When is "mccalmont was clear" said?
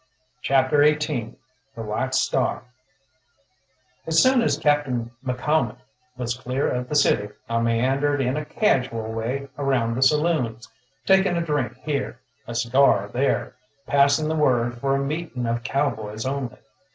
5.23-6.67